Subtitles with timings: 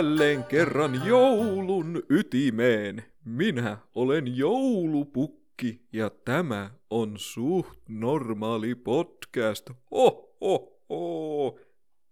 [0.00, 3.04] Jälleen kerran joulun ytimeen.
[3.24, 9.70] Minä olen joulupukki ja tämä on suht normaali podcast.
[9.90, 11.58] Ho, ho, ho.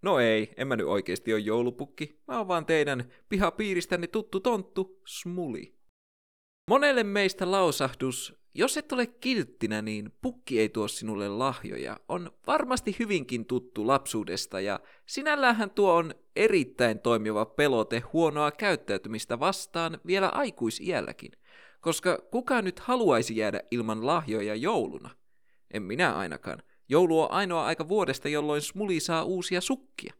[0.01, 2.21] No ei, en mä nyt oikeesti ole joulupukki.
[2.27, 5.75] Mä oon vaan teidän pihapiiristäni tuttu tonttu, Smuli.
[6.69, 12.95] Monelle meistä lausahdus, jos et ole kilttinä, niin pukki ei tuo sinulle lahjoja, on varmasti
[12.99, 21.31] hyvinkin tuttu lapsuudesta ja sinällähän tuo on erittäin toimiva pelote huonoa käyttäytymistä vastaan vielä aikuisiälläkin,
[21.81, 25.09] koska kuka nyt haluaisi jäädä ilman lahjoja jouluna?
[25.73, 26.63] En minä ainakaan.
[26.89, 30.13] Joulu on ainoa aika vuodesta, jolloin smuli saa uusia sukkia.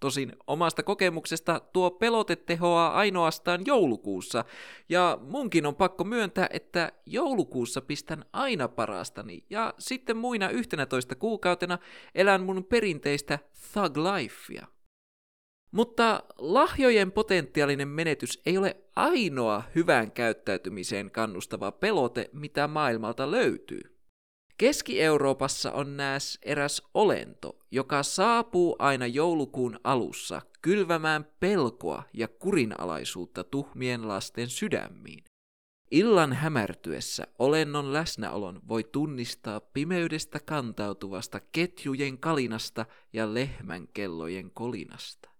[0.00, 4.44] Tosin omasta kokemuksesta tuo pelote tehoaa ainoastaan joulukuussa,
[4.88, 11.78] ja munkin on pakko myöntää, että joulukuussa pistän aina parastani, ja sitten muina 11 kuukautena
[12.14, 13.38] elän mun perinteistä
[13.72, 14.66] thug lifea.
[15.70, 23.91] Mutta lahjojen potentiaalinen menetys ei ole ainoa hyvään käyttäytymiseen kannustava pelote, mitä maailmalta löytyy.
[24.62, 34.08] Keski-Euroopassa on nääs eräs olento, joka saapuu aina joulukuun alussa kylvämään pelkoa ja kurinalaisuutta tuhmien
[34.08, 35.24] lasten sydämiin.
[35.90, 45.30] Illan hämärtyessä olennon läsnäolon voi tunnistaa pimeydestä kantautuvasta ketjujen kalinasta ja lehmän kellojen kolinasta.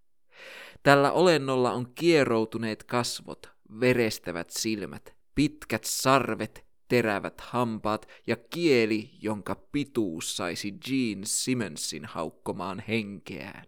[0.82, 10.36] Tällä olennolla on kieroutuneet kasvot, verestävät silmät, pitkät sarvet terävät hampaat ja kieli, jonka pituus
[10.36, 13.64] saisi Gene Simonsin haukkomaan henkeään.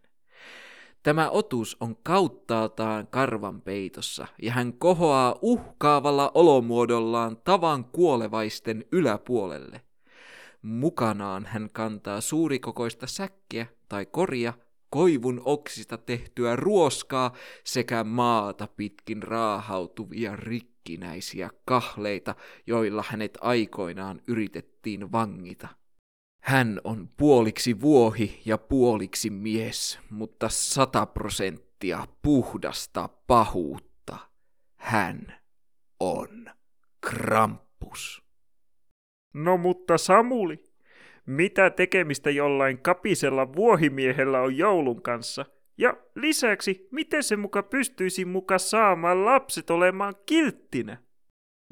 [1.02, 9.80] Tämä otus on kauttaaltaan karvan peitossa, ja hän kohoaa uhkaavalla olomuodollaan tavan kuolevaisten yläpuolelle.
[10.62, 14.52] Mukanaan hän kantaa suurikokoista säkkiä tai koria,
[14.94, 17.32] koivun oksista tehtyä ruoskaa
[17.64, 22.34] sekä maata pitkin raahautuvia rikkinäisiä kahleita,
[22.66, 25.68] joilla hänet aikoinaan yritettiin vangita.
[26.42, 34.18] Hän on puoliksi vuohi ja puoliksi mies, mutta sata prosenttia puhdasta pahuutta.
[34.76, 35.34] Hän
[36.00, 36.46] on
[37.00, 38.22] Krampus.
[39.34, 40.64] No mutta Samuli,
[41.26, 45.44] mitä tekemistä jollain kapisella vuohimiehellä on joulun kanssa?
[45.78, 50.96] Ja lisäksi, miten se muka pystyisi muka saamaan lapset olemaan kilttinä?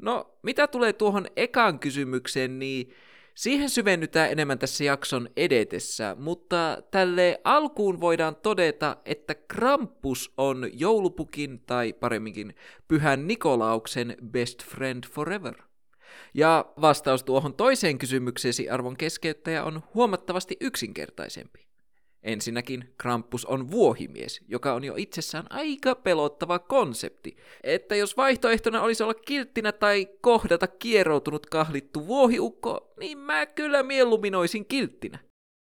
[0.01, 2.93] No, mitä tulee tuohon ekaan kysymykseen, niin
[3.35, 11.59] siihen syvennytään enemmän tässä jakson edetessä, mutta tälle alkuun voidaan todeta, että Krampus on joulupukin
[11.65, 12.55] tai paremminkin
[12.87, 15.55] pyhän Nikolauksen best friend forever.
[16.33, 21.67] Ja vastaus tuohon toiseen kysymykseesi arvon keskeyttäjä on huomattavasti yksinkertaisempi.
[22.23, 27.37] Ensinnäkin Krampus on vuohimies, joka on jo itsessään aika pelottava konsepti.
[27.63, 34.35] Että jos vaihtoehtona olisi olla kilttinä tai kohdata kieroutunut kahlittu vuohiukko, niin mä kyllä mieluummin
[34.35, 35.19] olisin kilttinä.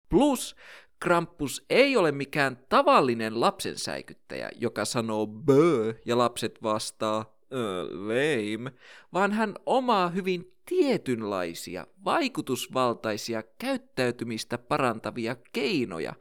[0.10, 0.56] Plus,
[1.00, 8.72] Krampus ei ole mikään tavallinen lapsensäikyttäjä, joka sanoo bö ja lapset vastaa lame,
[9.14, 16.14] vaan hän omaa hyvin tietynlaisia, vaikutusvaltaisia käyttäytymistä parantavia keinoja,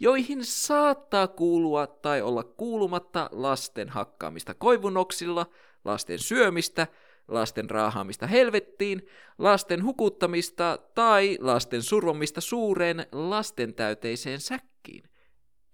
[0.00, 5.46] joihin saattaa kuulua tai olla kuulumatta lasten hakkaamista koivunoksilla,
[5.84, 6.86] lasten syömistä,
[7.28, 9.06] lasten raahaamista helvettiin,
[9.38, 15.04] lasten hukuttamista tai lasten survomista suureen lastentäyteiseen säkkiin.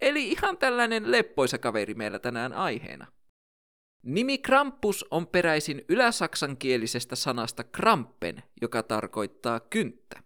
[0.00, 3.06] Eli ihan tällainen leppoisa kaveri meillä tänään aiheena.
[4.04, 10.22] Nimi Krampus on peräisin yläsaksankielisestä sanasta krampen, joka tarkoittaa kynttä.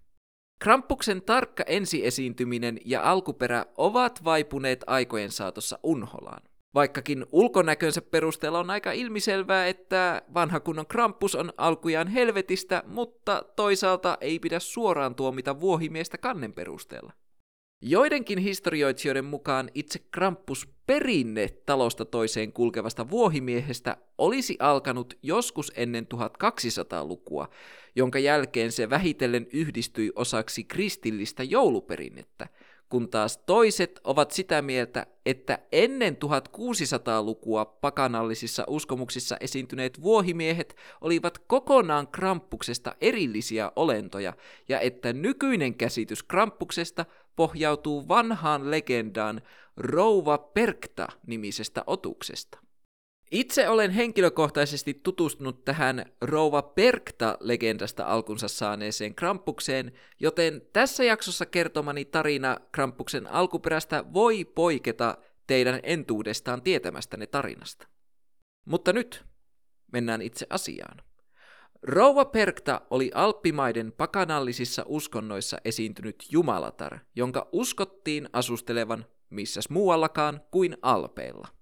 [0.63, 6.43] Krampuksen tarkka ensiesiintyminen ja alkuperä ovat vaipuneet aikojen saatossa unholaan.
[6.75, 14.19] Vaikkakin ulkonäkönsä perusteella on aika ilmiselvää, että vanha kunnon Krampus on alkujaan helvetistä, mutta toisaalta
[14.21, 17.13] ei pidä suoraan tuomita vuohimiestä kannen perusteella.
[17.81, 27.49] Joidenkin historioitsijoiden mukaan itse Krampus perinne talosta toiseen kulkevasta vuohimiehestä olisi alkanut joskus ennen 1200-lukua,
[27.97, 32.49] jonka jälkeen se vähitellen yhdistyi osaksi kristillistä jouluperinnettä,
[32.89, 42.09] kun taas toiset ovat sitä mieltä, että ennen 1600-lukua pakanallisissa uskomuksissa esiintyneet vuohimiehet olivat kokonaan
[42.09, 44.33] krampuksesta erillisiä olentoja,
[44.69, 47.07] ja että nykyinen käsitys krampuksesta
[47.37, 49.43] pohjautuu vanhaan legendaan
[49.77, 52.59] Rouva Perkta nimisestä otuksesta.
[53.31, 62.57] Itse olen henkilökohtaisesti tutustunut tähän Rouva Perkta-legendasta alkunsa saaneeseen Krampukseen, joten tässä jaksossa kertomani tarina
[62.73, 67.89] Krampuksen alkuperästä voi poiketa teidän entuudestaan tietämästänne tarinasta.
[68.65, 69.25] Mutta nyt
[69.93, 71.03] mennään itse asiaan.
[71.83, 81.58] Rouva Perkta oli alppimaiden pakanallisissa uskonnoissa esiintynyt jumalatar, jonka uskottiin asustelevan missäs muuallakaan kuin alpeilla.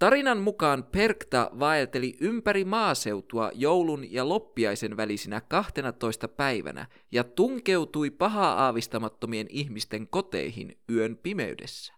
[0.00, 8.64] Tarinan mukaan Perkta vaelteli ympäri maaseutua joulun ja loppiaisen välisinä 12 päivänä ja tunkeutui pahaa
[8.64, 11.94] aavistamattomien ihmisten koteihin yön pimeydessä.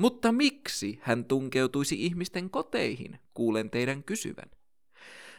[0.00, 4.50] Mutta miksi hän tunkeutuisi ihmisten koteihin, kuulen teidän kysyvän.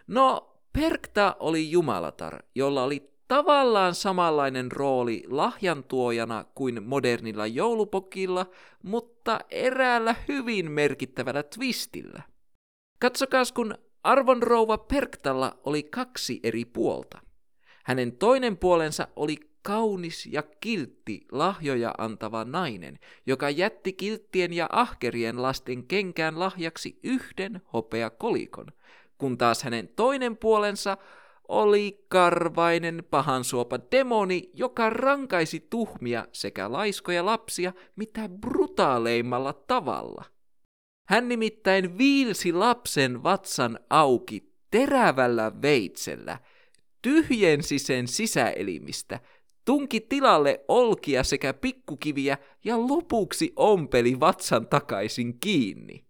[0.07, 8.45] No, Perkta oli jumalatar, jolla oli tavallaan samanlainen rooli lahjantuojana kuin modernilla joulupokilla,
[8.83, 12.21] mutta eräällä hyvin merkittävällä twistillä.
[12.99, 17.19] Katsokaas, kun arvon rouva Perktalla oli kaksi eri puolta.
[17.83, 25.41] Hänen toinen puolensa oli kaunis ja kiltti lahjoja antava nainen, joka jätti kilttien ja ahkerien
[25.41, 28.67] lasten kenkään lahjaksi yhden hopea kolikon,
[29.17, 30.97] kun taas hänen toinen puolensa
[31.47, 40.25] oli karvainen pahansuopa demoni, joka rankaisi tuhmia sekä laiskoja lapsia mitä brutaaleimmalla tavalla.
[41.07, 46.39] Hän nimittäin viilsi lapsen vatsan auki terävällä veitsellä,
[47.01, 49.19] tyhjensi sen sisäelimistä,
[49.65, 56.05] tunki tilalle olkia sekä pikkukiviä ja lopuksi ompeli vatsan takaisin kiinni.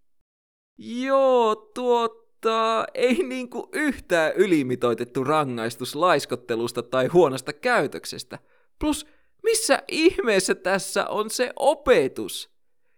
[0.78, 8.40] Joo, tuo mutta ei niinku yhtään ylimitoitettu rangaistus laiskottelusta tai huonosta käytöksestä.
[8.80, 9.06] Plus,
[9.44, 12.54] missä ihmeessä tässä on se opetus?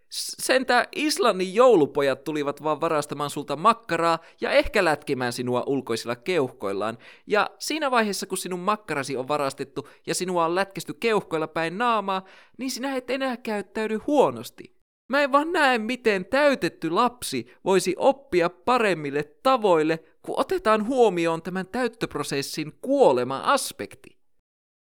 [0.09, 6.97] Sentä Islannin joulupojat tulivat vaan varastamaan sulta makkaraa ja ehkä lätkimään sinua ulkoisilla keuhkoillaan.
[7.27, 12.25] Ja siinä vaiheessa, kun sinun makkarasi on varastettu ja sinua on lätkisty keuhkoilla päin naamaa,
[12.57, 14.74] niin sinä et enää käyttäydy huonosti.
[15.07, 21.67] Mä en vaan näe, miten täytetty lapsi voisi oppia paremmille tavoille, kun otetaan huomioon tämän
[21.67, 24.17] täyttöprosessin kuolema-aspekti.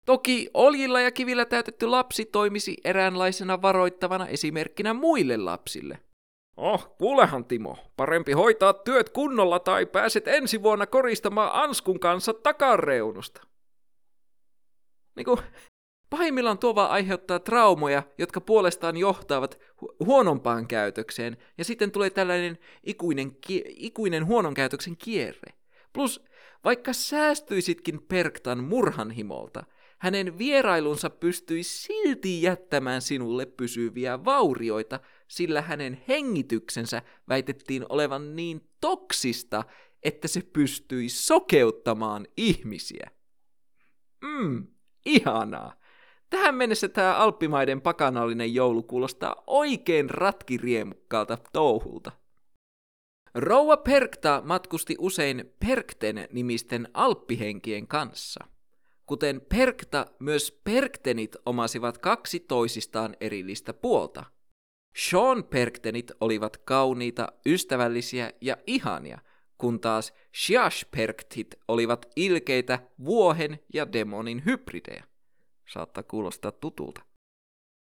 [0.05, 5.99] Toki oljilla ja kivillä täytetty lapsi toimisi eräänlaisena varoittavana esimerkkinä muille lapsille.
[6.57, 13.41] Oh, kuulehan Timo, parempi hoitaa työt kunnolla tai pääset ensi vuonna koristamaan Anskun kanssa takareunusta.
[15.15, 15.39] Niinku,
[16.09, 22.57] Pahimmillaan tuo vaan aiheuttaa traumoja, jotka puolestaan johtavat hu- huonompaan käytökseen, ja sitten tulee tällainen
[22.83, 25.53] ikuinen, ki- ikuinen huonon käytöksen kierre.
[25.93, 26.23] Plus,
[26.63, 29.63] vaikka säästyisitkin Perktan murhanhimolta,
[29.97, 39.63] hänen vierailunsa pystyi silti jättämään sinulle pysyviä vaurioita, sillä hänen hengityksensä väitettiin olevan niin toksista,
[40.03, 43.11] että se pystyi sokeuttamaan ihmisiä.
[44.21, 44.67] Mm,
[45.05, 45.78] ihanaa.
[46.29, 52.11] Tähän mennessä tämä alppimaiden pakanallinen joulu kuulostaa oikein ratkiriemukkaalta touhulta.
[53.35, 58.45] Rouva Perkta matkusti usein Perkten nimisten alppihenkien kanssa.
[59.05, 64.25] Kuten Perkta, myös Perktenit omasivat kaksi toisistaan erillistä puolta.
[64.97, 69.19] Sean Perktenit olivat kauniita, ystävällisiä ja ihania,
[69.57, 70.13] kun taas
[70.45, 75.08] Shiash Perktit olivat ilkeitä vuohen ja demonin hybridejä
[75.69, 77.01] saattaa kuulostaa tutulta.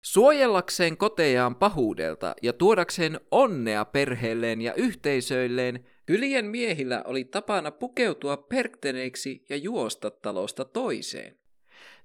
[0.05, 9.45] Suojellakseen kotejaan pahuudelta ja tuodakseen onnea perheelleen ja yhteisöilleen, kylien miehillä oli tapana pukeutua perkteneiksi
[9.49, 11.37] ja juosta talosta toiseen.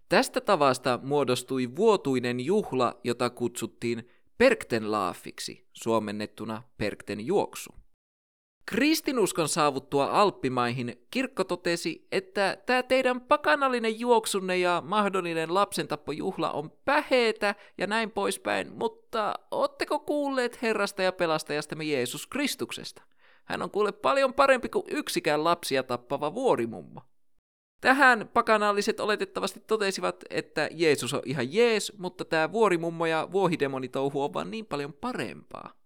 [0.08, 7.79] Tästä tavasta muodostui vuotuinen juhla, jota kutsuttiin Perktenlaafiksi, suomennettuna Perkten juoksu.
[8.70, 17.54] Kristinuskon saavuttua Alppimaihin kirkko totesi, että tämä teidän pakanallinen juoksunne ja mahdollinen lapsentappojuhla on päheetä
[17.78, 23.02] ja näin poispäin, mutta ootteko kuulleet Herrasta ja pelastajastamme Jeesus Kristuksesta?
[23.44, 27.00] Hän on kuule paljon parempi kuin yksikään lapsia tappava vuorimummo.
[27.80, 34.34] Tähän pakanalliset oletettavasti totesivat, että Jeesus on ihan jees, mutta tämä vuorimummo ja vuohidemonitouhu on
[34.34, 35.79] vaan niin paljon parempaa.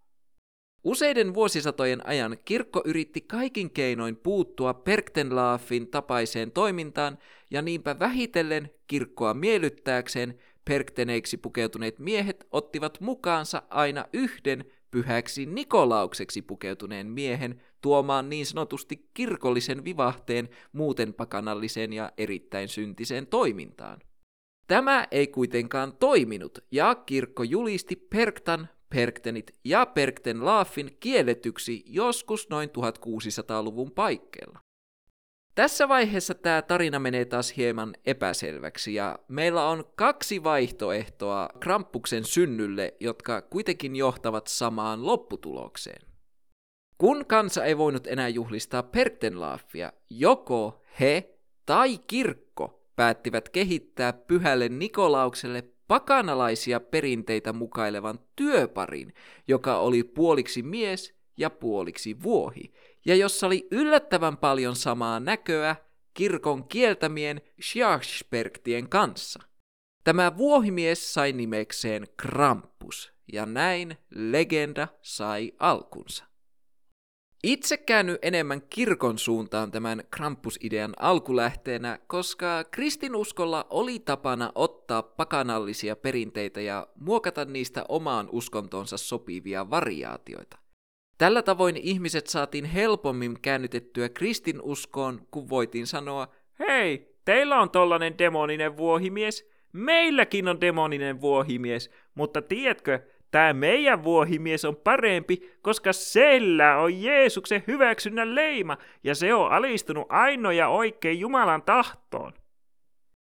[0.85, 7.19] Useiden vuosisatojen ajan kirkko yritti kaikin keinoin puuttua Perktenlaafin tapaiseen toimintaan,
[7.51, 17.07] ja niinpä vähitellen kirkkoa miellyttääkseen perkteneiksi pukeutuneet miehet ottivat mukaansa aina yhden pyhäksi Nikolaukseksi pukeutuneen
[17.07, 24.01] miehen tuomaan niin sanotusti kirkollisen vivahteen muuten pakanalliseen ja erittäin syntiseen toimintaan.
[24.67, 33.91] Tämä ei kuitenkaan toiminut, ja kirkko julisti Perktan perktenit ja perktenlaafin kielletyksi joskus noin 1600-luvun
[33.91, 34.59] paikkeilla.
[35.55, 42.95] Tässä vaiheessa tämä tarina menee taas hieman epäselväksi ja meillä on kaksi vaihtoehtoa Krampuksen synnylle,
[43.01, 46.07] jotka kuitenkin johtavat samaan lopputulokseen.
[46.99, 55.74] Kun kansa ei voinut enää juhlistaa Perktenlaafia, joko he tai kirkko päättivät kehittää pyhälle Nikolaukselle
[55.89, 59.15] pakanalaisia perinteitä mukailevan työparin,
[59.49, 62.73] joka oli puoliksi mies ja puoliksi vuohi,
[63.07, 65.77] ja jossa oli yllättävän paljon samaa näköä
[66.15, 69.41] kirkon kieltämien Schachsperktien kanssa.
[70.05, 76.25] Tämä vuohimies sai nimekseen Krampus, ja näin legenda sai alkunsa.
[77.47, 86.61] Itse käänny enemmän kirkon suuntaan tämän Krampus-idean alkulähteenä, koska kristinuskolla oli tapana ottaa pakanallisia perinteitä
[86.61, 90.59] ja muokata niistä omaan uskontonsa sopivia variaatioita.
[91.19, 98.77] Tällä tavoin ihmiset saatiin helpommin käännytettyä kristinuskoon, kun voitiin sanoa, hei, teillä on tollanen demoninen
[98.77, 103.01] vuohimies, meilläkin on demoninen vuohimies, mutta tiedätkö,
[103.35, 110.07] tämä meidän vuohimies on parempi, koska sellä on Jeesuksen hyväksynnän leima, ja se on alistunut
[110.09, 112.33] ainoa oikein Jumalan tahtoon.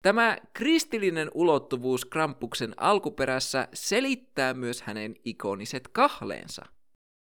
[0.03, 6.67] Tämä kristillinen ulottuvuus Krampuksen alkuperässä selittää myös hänen ikoniset kahleensa.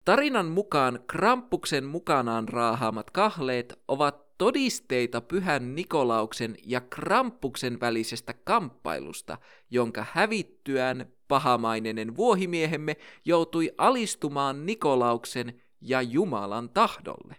[0.04, 9.38] Tarinan mukaan Krampuksen mukanaan raahaamat kahleet ovat todisteita pyhän Nikolauksen ja Krampuksen välisestä kamppailusta,
[9.70, 17.36] jonka hävittyään pahamainenen vuohimiehemme joutui alistumaan Nikolauksen ja Jumalan tahdolle.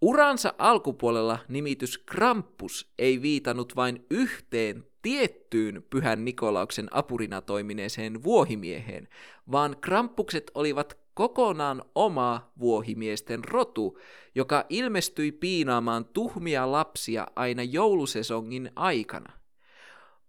[0.00, 9.08] Uransa alkupuolella nimitys Krampus ei viitannut vain yhteen tiettyyn pyhän Nikolauksen apurina toimineeseen vuohimieheen,
[9.52, 13.98] vaan Krampukset olivat kokonaan oma vuohimiesten rotu,
[14.34, 19.32] joka ilmestyi piinaamaan tuhmia lapsia aina joulusesongin aikana.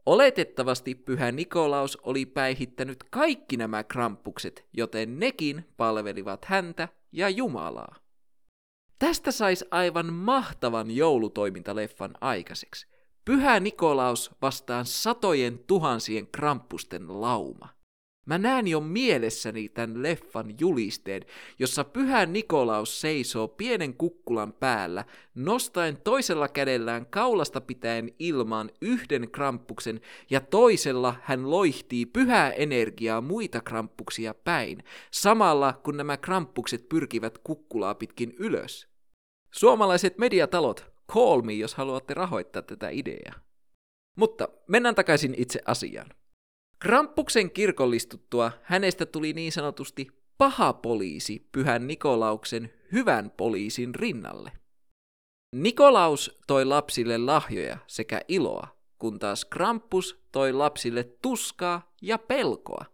[0.08, 7.96] Oletettavasti pyhä Nikolaus oli päihittänyt kaikki nämä krampukset, joten nekin palvelivat häntä ja Jumalaa.
[9.00, 12.88] Tästä saisi aivan mahtavan joulutoimintaleffan aikaiseksi.
[13.26, 17.70] Pyhä Nikolaus vastaan satojen tuhansien krampusten lauma.
[18.28, 21.22] Mä näen jo mielessäni tämän leffan julisteen,
[21.60, 25.06] jossa pyhä Nikolaus seisoo pienen kukkulan päällä,
[25.36, 33.62] nostaen toisella kädellään kaulasta pitäen ilmaan yhden krampuksen ja toisella hän loihtii pyhää energiaa muita
[33.62, 38.88] krampuksia päin, samalla kun nämä krampukset pyrkivät kukkulaa pitkin ylös.
[39.52, 43.34] Suomalaiset mediatalot, call me, jos haluatte rahoittaa tätä ideaa.
[44.16, 46.17] Mutta mennään takaisin itse asiaan.
[46.80, 50.08] Krampuksen kirkollistuttua hänestä tuli niin sanotusti
[50.38, 54.52] paha poliisi pyhän Nikolauksen hyvän poliisin rinnalle.
[55.56, 58.68] Nikolaus toi lapsille lahjoja sekä iloa,
[59.00, 62.86] kun taas Krampus toi lapsille tuskaa ja pelkoa.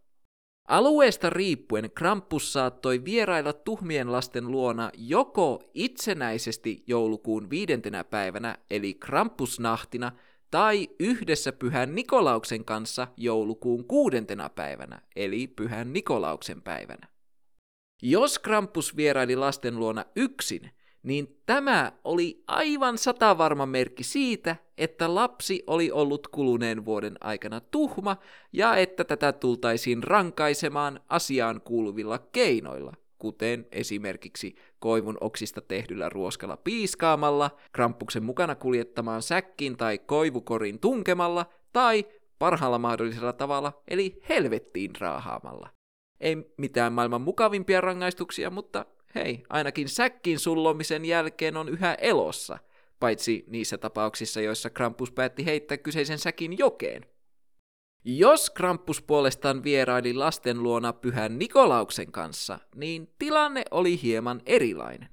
[0.68, 10.12] Alueesta riippuen Krampus saattoi vierailla tuhmien lasten luona joko itsenäisesti joulukuun viidentenä päivänä eli Krampusnahtina
[10.54, 17.08] tai yhdessä Pyhän Nikolauksen kanssa joulukuun kuudentena päivänä, eli Pyhän Nikolauksen päivänä.
[18.02, 20.72] Jos Krampus vieraili lasten luona yksin,
[21.04, 28.18] niin tämä oli aivan satavarma merkki siitä, että lapsi oli ollut kuluneen vuoden aikana tuhma
[28.52, 32.94] ja että tätä tultaisiin rankaisemaan asiaan kuuluvilla keinoilla,
[33.24, 42.06] kuten esimerkiksi koivun oksista tehdyllä ruoskalla piiskaamalla, krampuksen mukana kuljettamaan säkkiin tai koivukorin tunkemalla tai
[42.40, 45.70] parhaalla mahdollisella tavalla, eli helvettiin raahaamalla.
[46.20, 52.58] Ei mitään maailman mukavimpia rangaistuksia, mutta hei, ainakin säkkiin sullomisen jälkeen on yhä elossa,
[53.00, 57.06] paitsi niissä tapauksissa, joissa Krampus päätti heittää kyseisen säkin jokeen.
[58.06, 65.10] Jos Krampus puolestaan vieraili lasten luona pyhän Nikolauksen kanssa, niin tilanne oli hieman erilainen.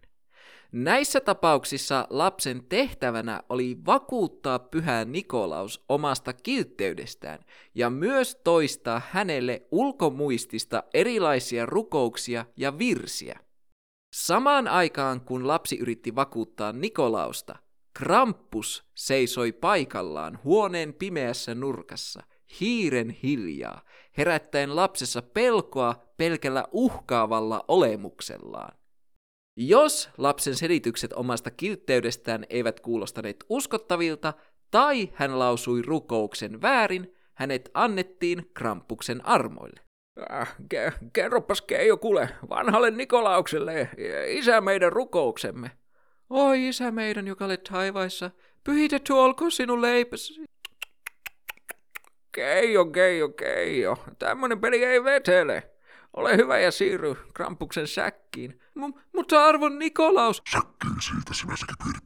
[0.73, 7.39] Näissä tapauksissa lapsen tehtävänä oli vakuuttaa pyhä Nikolaus omasta kiltteydestään
[7.75, 13.41] ja myös toistaa hänelle ulkomuistista erilaisia rukouksia ja virsiä.
[14.15, 17.57] Samaan aikaan kun lapsi yritti vakuuttaa Nikolausta,
[17.95, 22.23] Krampus seisoi paikallaan huoneen pimeässä nurkassa
[22.61, 23.83] hiiren hiljaa,
[24.19, 28.77] herättäen lapsessa pelkoa pelkällä uhkaavalla olemuksellaan.
[29.57, 34.33] Jos lapsen selitykset omasta kiltteydestään eivät kuulostaneet uskottavilta,
[34.71, 39.81] tai hän lausui rukouksen väärin, hänet annettiin Krampuksen armoille.
[40.33, 43.89] Äh, ke- kerropas Keijo kuule, vanhalle Nikolaukselle,
[44.29, 45.71] isä meidän rukouksemme.
[46.31, 48.31] Oi isä meidän, joka olet taivaissa,
[48.65, 50.50] pyhitetty olkoon sinun leipäsi.
[52.33, 55.71] Keijo, Keijo, Keijo, tämmönen peli ei vetele.
[56.17, 58.61] Ole hyvä ja siirry Krampuksen säkkiin.
[58.75, 60.43] M- mutta arvon Nikolaus...
[60.53, 62.01] Säkkiin siitä pyrit.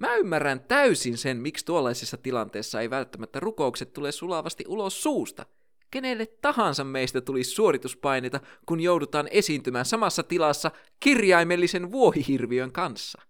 [0.00, 5.46] Mä ymmärrän täysin sen, miksi tuollaisessa tilanteessa ei välttämättä rukoukset tule sulavasti ulos suusta.
[5.90, 13.22] Kenelle tahansa meistä tulisi suorituspaineita, kun joudutaan esiintymään samassa tilassa kirjaimellisen vuohihirviön kanssa.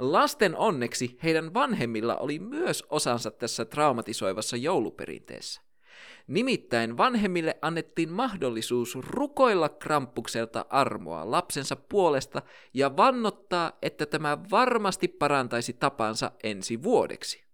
[0.00, 5.62] Lasten onneksi heidän vanhemmilla oli myös osansa tässä traumatisoivassa jouluperinteessä.
[6.26, 12.42] Nimittäin vanhemmille annettiin mahdollisuus rukoilla krampukselta armoa lapsensa puolesta
[12.74, 17.44] ja vannottaa, että tämä varmasti parantaisi tapansa ensi vuodeksi.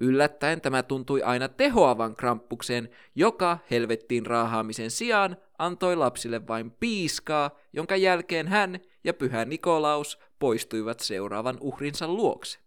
[0.00, 7.96] Yllättäen tämä tuntui aina tehoavan krampukseen, joka helvettiin raahaamisen sijaan antoi lapsille vain piiskaa, jonka
[7.96, 12.58] jälkeen hän ja pyhä Nikolaus poistuivat seuraavan uhrinsa luokse.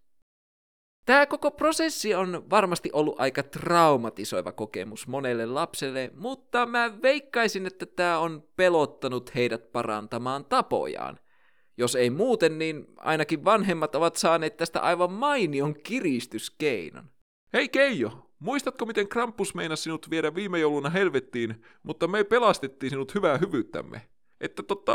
[1.06, 7.86] Tämä koko prosessi on varmasti ollut aika traumatisoiva kokemus monelle lapselle, mutta mä veikkaisin, että
[7.86, 11.18] tämä on pelottanut heidät parantamaan tapojaan.
[11.76, 17.04] Jos ei muuten, niin ainakin vanhemmat ovat saaneet tästä aivan mainion kiristyskeinon.
[17.52, 23.14] Hei Keijo, muistatko miten Krampus meinasi sinut viedä viime jouluna helvettiin, mutta me pelastettiin sinut
[23.14, 24.11] hyvää hyvyyttämme?
[24.42, 24.94] Että tota,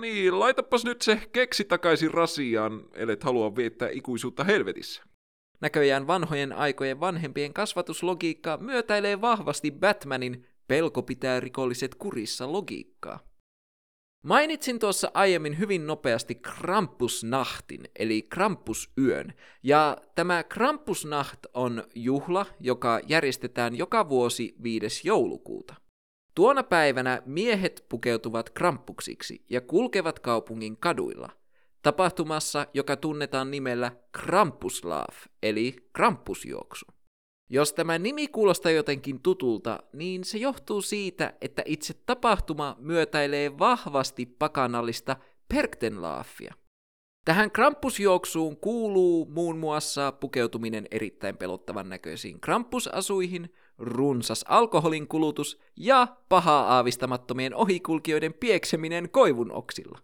[0.00, 5.02] niin, laitapas nyt se keksi takaisin rasiaan, ellet halua viettää ikuisuutta helvetissä.
[5.60, 13.28] Näköjään vanhojen aikojen vanhempien kasvatuslogiikka myötäilee vahvasti Batmanin pelko pitää rikolliset kurissa logiikkaa.
[14.24, 23.76] Mainitsin tuossa aiemmin hyvin nopeasti Krampusnachtin, eli Krampusyön, ja tämä Krampusnacht on juhla, joka järjestetään
[23.76, 25.08] joka vuosi 5.
[25.08, 25.74] joulukuuta.
[26.38, 31.30] Tuona päivänä miehet pukeutuvat krampuksiksi ja kulkevat kaupungin kaduilla,
[31.82, 36.86] tapahtumassa, joka tunnetaan nimellä Krampuslaaf, eli Krampusjuoksu.
[37.50, 44.26] Jos tämä nimi kuulostaa jotenkin tutulta, niin se johtuu siitä, että itse tapahtuma myötäilee vahvasti
[44.26, 45.16] pakanallista
[45.48, 46.54] Perktenlaafia.
[47.24, 56.74] Tähän krampusjuoksuun kuuluu muun muassa pukeutuminen erittäin pelottavan näköisiin krampusasuihin, runsas alkoholin kulutus ja pahaa
[56.76, 59.98] aavistamattomien ohikulkijoiden piekseminen koivun oksilla.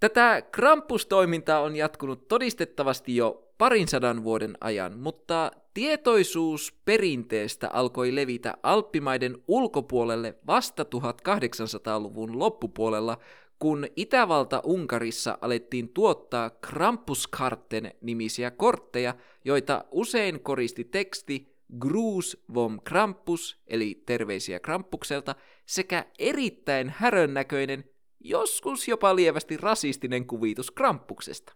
[0.00, 8.54] Tätä krampustoimintaa on jatkunut todistettavasti jo parin sadan vuoden ajan, mutta tietoisuus perinteestä alkoi levitä
[8.62, 13.18] Alppimaiden ulkopuolelle vasta 1800-luvun loppupuolella,
[13.58, 24.02] kun Itävalta-Unkarissa alettiin tuottaa Krampuskarten nimisiä kortteja, joita usein koristi teksti Gruus vom Krampus, eli
[24.06, 25.34] terveisiä Krampukselta,
[25.66, 27.84] sekä erittäin härönnäköinen,
[28.20, 31.52] joskus jopa lievästi rasistinen kuvitus Krampuksesta.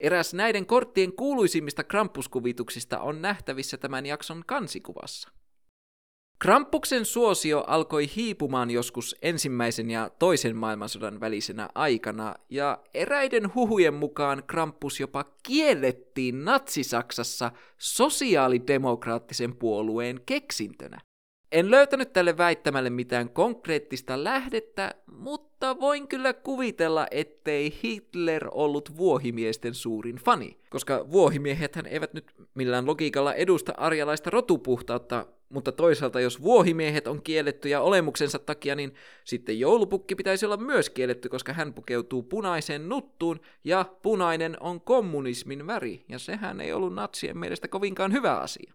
[0.00, 5.43] Eräs näiden korttien kuuluisimmista Krampuskuvituksista on nähtävissä tämän jakson kansikuvassa.
[6.44, 14.42] Krampuksen suosio alkoi hiipumaan joskus ensimmäisen ja toisen maailmansodan välisenä aikana, ja eräiden huhujen mukaan
[14.46, 20.98] Krampus jopa kiellettiin Natsi-Saksassa sosiaalidemokraattisen puolueen keksintönä.
[21.52, 29.74] En löytänyt tälle väittämälle mitään konkreettista lähdettä, mutta voin kyllä kuvitella, ettei Hitler ollut vuohimiesten
[29.74, 37.06] suurin fani, koska vuohimiehethän eivät nyt millään logiikalla edusta arjalaista rotupuhtautta, mutta toisaalta jos vuohimiehet
[37.06, 42.22] on kielletty ja olemuksensa takia, niin sitten joulupukki pitäisi olla myös kielletty, koska hän pukeutuu
[42.22, 48.36] punaiseen nuttuun ja punainen on kommunismin väri, ja sehän ei ollut natsien mielestä kovinkaan hyvä
[48.36, 48.72] asia.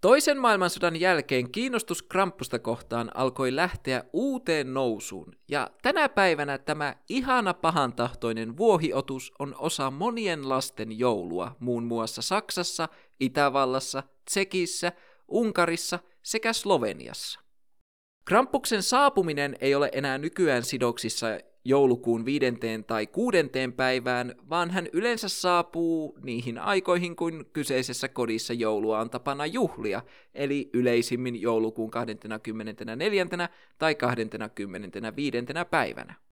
[0.00, 7.54] Toisen maailmansodan jälkeen kiinnostus Krampusta kohtaan alkoi lähteä uuteen nousuun, ja tänä päivänä tämä ihana
[7.54, 12.88] pahantahtoinen vuohiotus on osa monien lasten joulua, muun muassa Saksassa,
[13.20, 14.92] Itävallassa, Tsekissä,
[15.30, 17.40] Unkarissa sekä Sloveniassa.
[18.24, 21.26] Krampuksen saapuminen ei ole enää nykyään sidoksissa
[21.64, 29.00] joulukuun viidenteen tai kuudenteen päivään, vaan hän yleensä saapuu niihin aikoihin, kun kyseisessä kodissa joulua
[29.00, 30.02] on tapana juhlia,
[30.34, 33.26] eli yleisimmin joulukuun 24.
[33.78, 35.36] tai 25.
[35.70, 36.29] päivänä.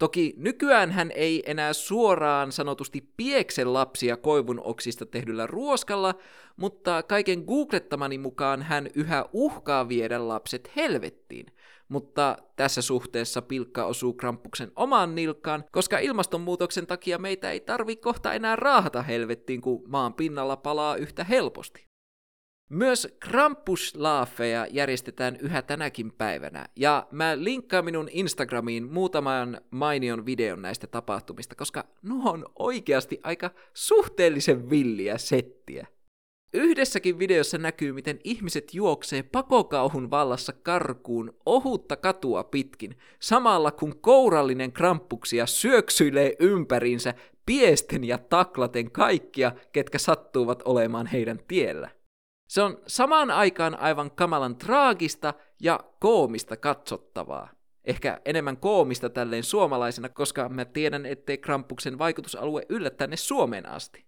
[0.00, 6.14] Toki nykyään hän ei enää suoraan sanotusti piekse lapsia koivun oksista tehdyllä ruoskalla,
[6.56, 11.46] mutta kaiken googlettamani mukaan hän yhä uhkaa viedä lapset helvettiin.
[11.88, 18.32] Mutta tässä suhteessa pilkka osuu Krampuksen omaan nilkkaan, koska ilmastonmuutoksen takia meitä ei tarvi kohta
[18.32, 21.89] enää raahata helvettiin, kun maan pinnalla palaa yhtä helposti.
[22.70, 30.86] Myös Krampuslaafeja järjestetään yhä tänäkin päivänä, ja mä linkkaan minun Instagramiin muutaman mainion videon näistä
[30.86, 35.86] tapahtumista, koska nuo on oikeasti aika suhteellisen villiä settiä.
[36.54, 44.72] Yhdessäkin videossa näkyy, miten ihmiset juoksee pakokauhun vallassa karkuun ohutta katua pitkin, samalla kun kourallinen
[44.72, 47.14] kramppuksia syöksyilee ympäriinsä
[47.46, 51.99] piesten ja taklaten kaikkia, ketkä sattuvat olemaan heidän tiellä.
[52.50, 57.50] Se on samaan aikaan aivan kamalan traagista ja koomista katsottavaa.
[57.84, 64.04] Ehkä enemmän koomista tälleen suomalaisena, koska mä tiedän, ettei Krampuksen vaikutusalue yllä tänne Suomeen asti.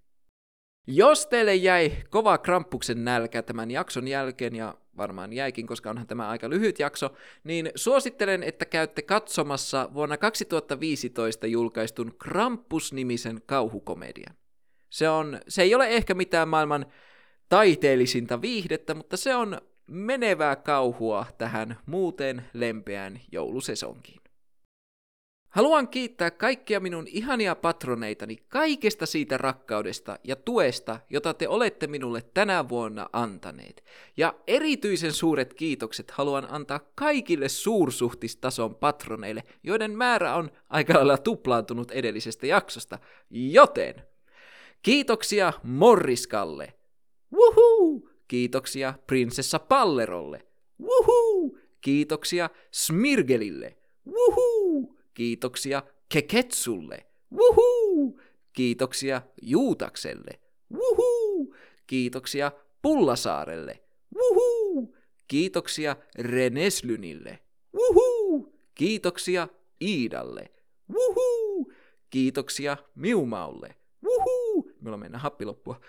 [0.87, 6.28] Jos teille jäi kova Krampuksen nälkä tämän jakson jälkeen, ja varmaan jäikin, koska onhan tämä
[6.28, 7.12] aika lyhyt jakso,
[7.44, 14.35] niin suosittelen, että käytte katsomassa vuonna 2015 julkaistun Krampus-nimisen kauhukomedian.
[14.90, 16.87] Se, on, se ei ole ehkä mitään maailman
[17.53, 24.21] taiteellisinta viihdettä, mutta se on menevää kauhua tähän muuten lempeään joulusesonkiin.
[25.49, 32.23] Haluan kiittää kaikkia minun ihania patroneitani kaikesta siitä rakkaudesta ja tuesta, jota te olette minulle
[32.35, 33.85] tänä vuonna antaneet.
[34.17, 41.91] Ja erityisen suuret kiitokset haluan antaa kaikille suursuhtistason patroneille, joiden määrä on aika lailla tuplaantunut
[41.91, 42.99] edellisestä jaksosta.
[43.31, 43.95] Joten
[44.83, 46.75] kiitoksia Morriskalle,
[47.33, 48.09] Wuhuu!
[48.29, 50.47] Kiitoksia prinsessa Pallerolle.
[50.81, 51.59] Wuhuu!
[51.81, 53.77] Kiitoksia Smirgelille.
[54.07, 54.99] Wuhuu!
[55.14, 57.07] Kiitoksia Keketsulle.
[57.33, 58.21] Wuhuu!
[58.53, 60.40] Kiitoksia Juutakselle.
[60.73, 61.55] Wuhuu!
[61.87, 63.81] Kiitoksia Pullasaarelle.
[64.16, 64.97] Wuhuu!
[65.29, 67.38] Kiitoksia Reneslynille.
[67.75, 68.55] Wuhuu!
[68.75, 69.49] Kiitoksia
[69.83, 70.51] Iidalle.
[70.92, 71.73] Wuhuu!
[72.11, 73.75] Kiitoksia Miumaulle.
[74.83, 75.81] Mulla mennä happi loppua.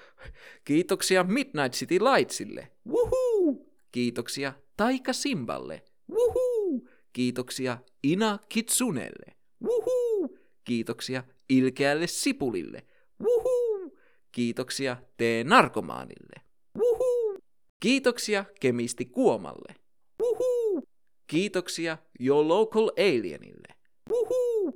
[0.65, 2.71] Kiitoksia Midnight City Lightsille.
[2.87, 3.73] Wuhuu!
[3.91, 5.83] Kiitoksia Taika Simballe.
[6.09, 6.89] Wuhuu!
[7.13, 9.35] Kiitoksia Ina Kitsunelle.
[9.63, 10.37] Wuhuu!
[10.63, 12.83] Kiitoksia Ilkeälle Sipulille.
[13.23, 13.97] Wuhuu!
[14.31, 15.21] Kiitoksia T.
[15.43, 16.35] Narkomaanille.
[16.77, 17.37] Wuhuu!
[17.79, 19.75] Kiitoksia Kemisti Kuomalle.
[20.21, 20.83] Wuhuu!
[21.27, 23.75] Kiitoksia Your Local Alienille.
[24.09, 24.73] Wuhuu!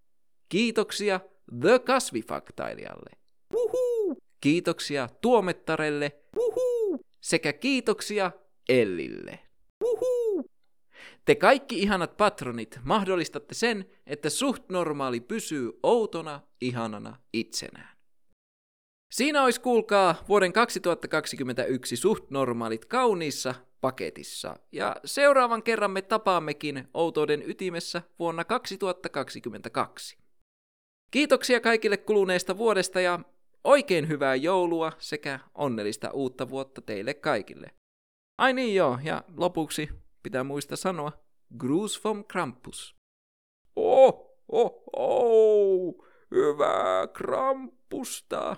[0.49, 1.19] Kiitoksia
[1.61, 3.11] The Kasvifaktailijalle.
[4.41, 6.99] Kiitoksia Tuomettarelle Uhu!
[7.21, 8.31] sekä kiitoksia
[8.69, 9.39] Ellille.
[9.83, 10.49] Uhu!
[11.25, 17.97] Te kaikki ihanat patronit mahdollistatte sen, että suht normaali pysyy outona, ihanana itsenään.
[19.11, 27.49] Siinä olisi kuulkaa vuoden 2021 suht normaalit kauniissa paketissa, ja seuraavan kerran me tapaammekin outouden
[27.49, 30.17] ytimessä vuonna 2022.
[31.11, 33.19] Kiitoksia kaikille kuluneesta vuodesta ja
[33.67, 37.71] Oikein hyvää joulua sekä onnellista uutta vuotta teille kaikille.
[38.37, 39.89] Ai niin joo, ja lopuksi
[40.23, 41.11] pitää muistaa sanoa
[41.57, 42.95] Gruus vom Krampus.
[43.75, 48.55] Oh, oh, oh, hyvää Krampusta.